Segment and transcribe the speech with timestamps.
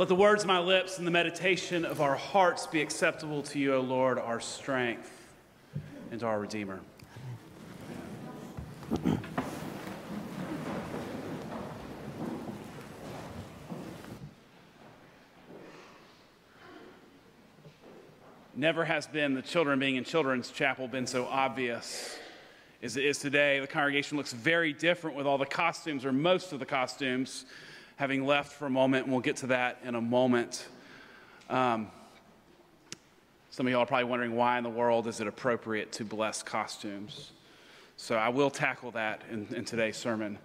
[0.00, 3.58] Let the words of my lips and the meditation of our hearts be acceptable to
[3.58, 5.28] you, O Lord, our strength
[6.10, 6.80] and our Redeemer.
[18.56, 22.16] Never has been the children being in children's chapel been so obvious
[22.82, 23.60] as it is today.
[23.60, 27.44] The congregation looks very different with all the costumes, or most of the costumes,
[28.00, 30.66] having left for a moment, and we'll get to that in a moment.
[31.50, 31.90] Um,
[33.50, 36.42] some of y'all are probably wondering why in the world is it appropriate to bless
[36.42, 37.32] costumes.
[37.98, 40.38] So I will tackle that in, in today's sermon.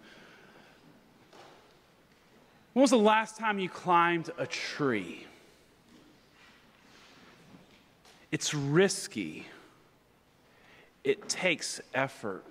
[2.73, 5.25] When was the last time you climbed a tree?
[8.33, 9.45] It's risky
[11.05, 12.43] it takes effort.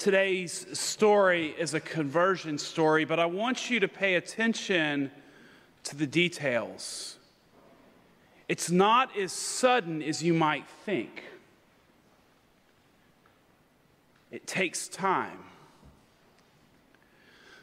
[0.00, 5.10] Today's story is a conversion story, but I want you to pay attention
[5.82, 7.18] to the details.
[8.48, 11.24] It's not as sudden as you might think,
[14.30, 15.36] it takes time.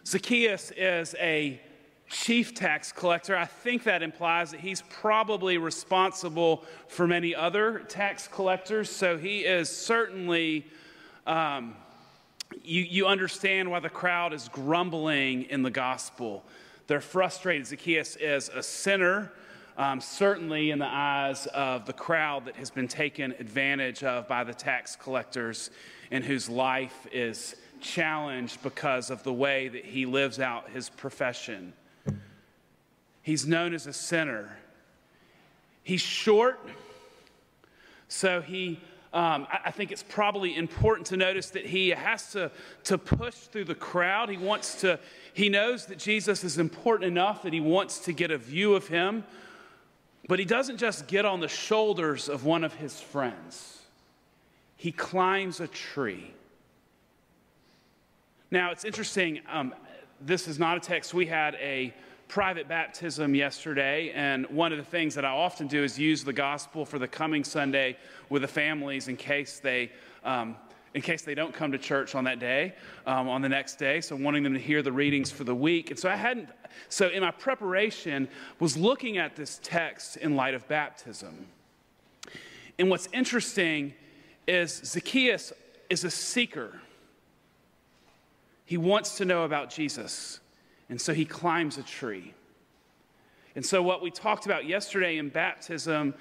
[0.06, 1.60] Zacchaeus is a
[2.08, 8.28] chief tax collector, I think that implies that he's probably responsible for many other tax
[8.28, 8.92] collectors.
[8.92, 10.68] So he is certainly,
[11.26, 11.74] um,
[12.64, 16.44] you, you understand why the crowd is grumbling in the gospel.
[16.88, 17.68] They're frustrated.
[17.68, 19.32] Zacchaeus is a sinner.
[19.78, 24.44] Um, certainly in the eyes of the crowd that has been taken advantage of by
[24.44, 25.70] the tax collectors
[26.10, 31.74] and whose life is challenged because of the way that he lives out his profession.
[33.22, 34.58] He's known as a sinner.
[35.84, 36.60] He's short,
[38.08, 38.80] so he.
[39.18, 42.52] Um, I think it's probably important to notice that he has to,
[42.84, 44.30] to push through the crowd.
[44.30, 45.00] He wants to,
[45.34, 48.88] he knows that Jesus is important enough that he wants to get a view of
[48.88, 49.24] him,
[50.28, 53.82] but he doesn't just get on the shoulders of one of his friends.
[54.76, 56.32] He climbs a tree.
[58.52, 59.40] Now, it's interesting.
[59.52, 59.74] Um,
[60.22, 61.16] this is not a text.
[61.16, 61.92] We had a
[62.28, 66.34] private baptism yesterday, and one of the things that I often do is use the
[66.34, 67.98] gospel for the coming Sunday
[68.30, 69.92] with the families in case they.
[70.24, 70.56] Um,
[70.94, 72.74] in case they don't come to church on that day,
[73.06, 75.92] um, on the next day, so wanting them to hear the readings for the week.
[75.92, 76.50] And so I hadn't,
[76.90, 78.28] so in my preparation,
[78.60, 81.46] was looking at this text in light of baptism.
[82.80, 83.94] And what's interesting
[84.48, 85.54] is Zacchaeus
[85.90, 86.80] is a seeker.
[88.66, 90.40] He wants to know about Jesus.
[90.90, 92.34] And so he climbs a tree.
[93.56, 96.14] And so, what we talked about yesterday in baptism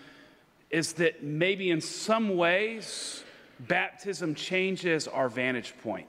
[0.70, 3.22] is that maybe in some ways,
[3.60, 6.08] baptism changes our vantage point.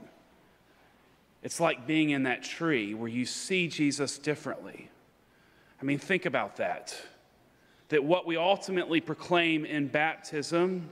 [1.44, 4.90] It's like being in that tree where you see Jesus differently.
[5.82, 7.00] I mean, think about that.
[7.90, 10.90] That what we ultimately proclaim in baptism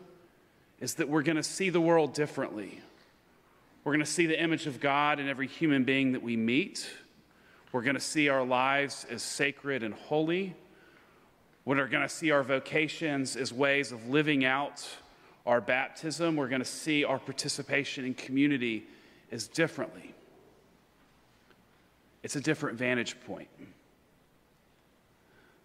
[0.80, 2.80] is that we're going to see the world differently.
[3.84, 6.90] We're going to see the image of God in every human being that we meet.
[7.72, 10.56] We're going to see our lives as sacred and holy.
[11.66, 14.88] We're going to see our vocations as ways of living out
[15.46, 16.36] our baptism.
[16.36, 18.86] We're going to see our participation in community
[19.32, 20.14] as differently.
[22.24, 23.50] It's a different vantage point.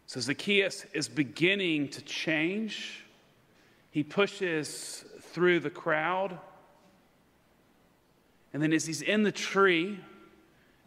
[0.07, 3.05] So Zacchaeus is beginning to change.
[3.91, 6.39] He pushes through the crowd.
[8.53, 10.01] And then as he's in the tree,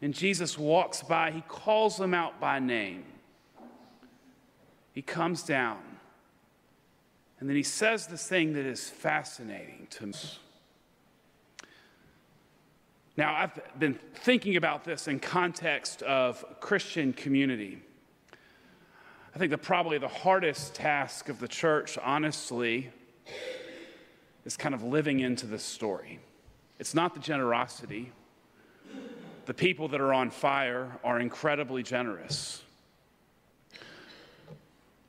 [0.04, 3.06] and Jesus walks by, he calls them out by name.
[4.92, 5.80] He comes down.
[7.40, 10.14] And then he says this thing that is fascinating to me.
[13.16, 17.82] Now, I've been thinking about this in context of Christian community.
[19.34, 22.92] I think that probably the hardest task of the church, honestly,
[24.44, 26.20] is kind of living into this story.
[26.78, 28.12] It's not the generosity,
[29.46, 32.62] the people that are on fire are incredibly generous.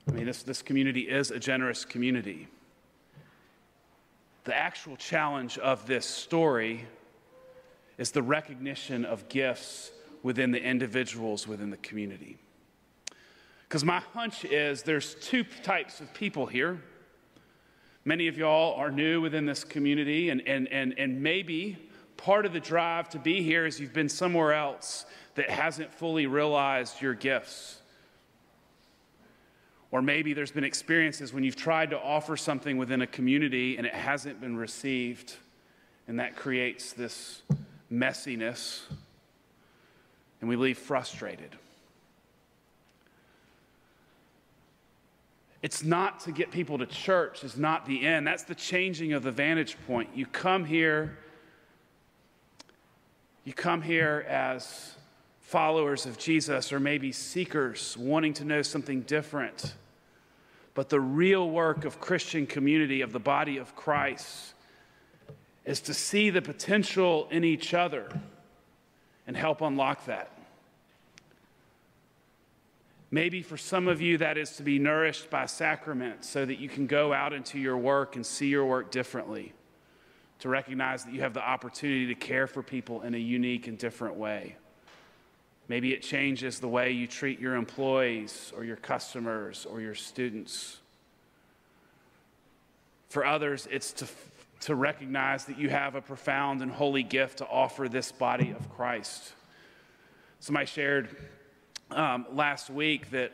[0.09, 2.49] I mean, this, this community is a generous community.
[4.45, 6.85] The actual challenge of this story
[7.97, 9.93] is the recognition of gifts
[10.23, 12.37] within the individuals within the community.
[13.69, 16.83] Because my hunch is there's two types of people here.
[18.05, 21.79] Many of y'all are new within this community, and, and, and, and maybe
[22.17, 26.27] part of the drive to be here is you've been somewhere else that hasn't fully
[26.27, 27.79] realized your gifts.
[29.91, 33.87] Or maybe there's been experiences when you've tried to offer something within a community and
[33.87, 35.35] it hasn't been received,
[36.09, 37.43] and that creates this
[37.93, 38.83] messiness,
[40.41, 41.51] and we leave frustrated.
[45.63, 48.27] It's not to get people to church, is not the end.
[48.27, 50.11] That's the changing of the vantage point.
[50.15, 51.17] You come here
[53.45, 54.95] you come here as
[55.41, 59.75] followers of Jesus or maybe seekers wanting to know something different.
[60.73, 64.55] But the real work of Christian community, of the body of Christ,
[65.65, 68.09] is to see the potential in each other
[69.27, 70.31] and help unlock that.
[73.11, 76.69] Maybe for some of you, that is to be nourished by sacrament so that you
[76.69, 79.53] can go out into your work and see your work differently,
[80.45, 83.79] to recognize that you have the opportunity to care for people in a unique and
[83.79, 84.55] different way.
[85.69, 90.77] Maybe it changes the way you treat your employees or your customers or your students.
[93.09, 94.07] For others, it's to,
[94.61, 98.69] to recognize that you have a profound and holy gift to offer this body of
[98.69, 99.33] Christ.
[100.41, 101.09] Somebody shared
[101.91, 103.33] um, last week that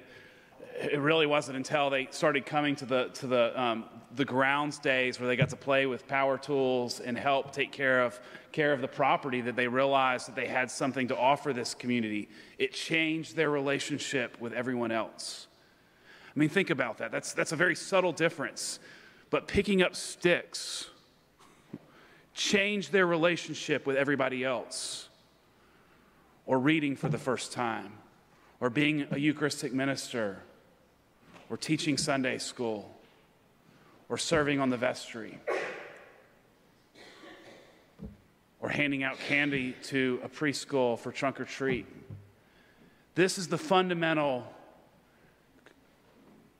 [0.80, 3.84] it really wasn't until they started coming to the to the um,
[4.16, 8.02] the grounds days where they got to play with power tools and help take care
[8.02, 8.18] of
[8.52, 12.28] care of the property that they realized that they had something to offer this community.
[12.58, 15.46] It changed their relationship with everyone else.
[16.34, 17.12] I mean, think about that.
[17.12, 18.78] That's that's a very subtle difference.
[19.28, 20.88] But picking up sticks
[22.34, 25.08] changed their relationship with everybody else.
[26.46, 27.92] Or reading for the first time
[28.60, 30.42] or being a Eucharistic minister,
[31.50, 32.88] or teaching Sunday school,
[34.08, 35.38] or serving on the vestry,
[38.60, 41.86] or handing out candy to a preschool for trunk or treat.
[43.16, 44.46] This is the fundamental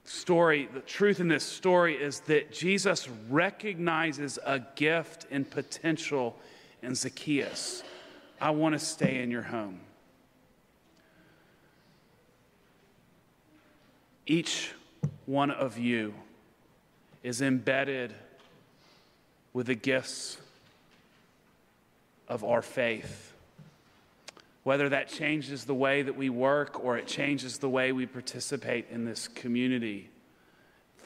[0.03, 0.69] story.
[0.75, 6.37] The truth in this story is that Jesus recognizes a gift and potential
[6.83, 7.85] in Zacchaeus.
[8.41, 9.81] I want to stay in your home.
[14.27, 14.73] Each
[15.31, 16.13] one of you
[17.23, 18.13] is embedded
[19.53, 20.39] with the gifts
[22.27, 23.33] of our faith.
[24.65, 28.87] Whether that changes the way that we work or it changes the way we participate
[28.91, 30.11] in this community,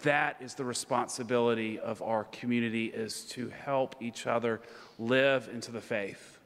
[0.04, 4.62] that is the responsibility of our community is to help each other
[4.98, 6.38] live into the faith.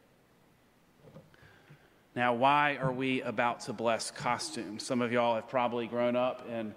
[2.16, 4.84] Now, why are we about to bless costumes?
[4.84, 6.74] Some of y'all have probably grown up in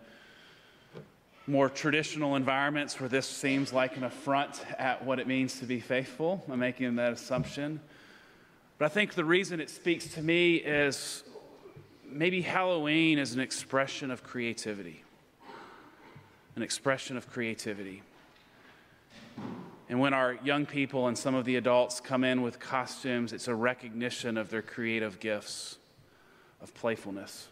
[1.51, 5.81] more traditional environments where this seems like an affront at what it means to be
[5.81, 6.41] faithful.
[6.49, 7.81] I'm making that assumption.
[8.77, 11.23] But I think the reason it speaks to me is
[12.09, 15.03] maybe Halloween is an expression of creativity.
[16.55, 18.01] An expression of creativity.
[19.89, 23.49] And when our young people and some of the adults come in with costumes, it's
[23.49, 25.77] a recognition of their creative gifts
[26.61, 27.49] of playfulness.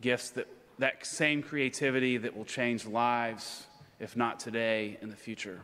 [0.00, 0.46] Gifts that,
[0.80, 3.66] that same creativity that will change lives,
[3.98, 5.60] if not today, in the future.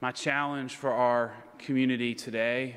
[0.00, 2.76] My challenge for our community today,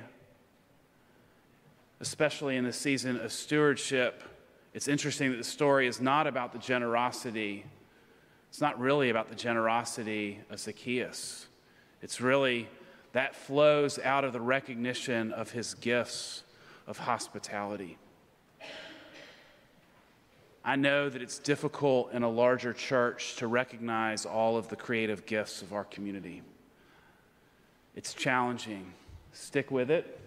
[2.00, 4.24] especially in the season of stewardship,
[4.74, 7.66] it's interesting that the story is not about the generosity
[8.56, 11.48] it's not really about the generosity of Zacchaeus.
[12.02, 12.70] It's really
[13.12, 16.44] that flows out of the recognition of his gifts
[16.88, 17.98] of hospitality.
[20.68, 25.28] I know that it's difficult in a larger church to recognize all of the creative
[25.28, 26.42] gifts of our community.
[27.96, 28.92] It's challenging.
[29.32, 30.20] Stick with it.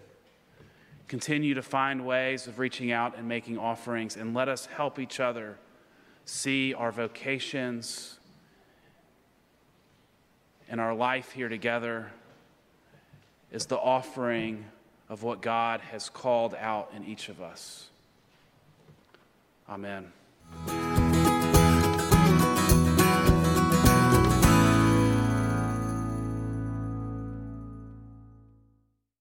[1.09, 5.19] Continue to find ways of reaching out and making offerings, and let us help each
[5.19, 5.57] other
[6.23, 8.17] see our vocations
[10.69, 12.11] and our life here together
[13.51, 14.63] is the offering
[15.09, 17.87] of what God has called out in each of us.
[19.67, 20.11] Amen.
[20.51, 20.88] Thank you.